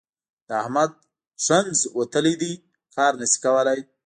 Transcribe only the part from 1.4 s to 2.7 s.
ښنځ وتلي دي؛